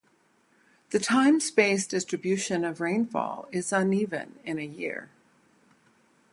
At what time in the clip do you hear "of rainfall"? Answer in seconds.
2.65-3.47